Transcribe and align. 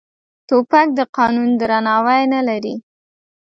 توپک 0.47 0.87
د 0.97 1.01
قانون 1.17 1.49
درناوی 1.59 2.23
نه 2.33 2.41
لري. 2.47 2.75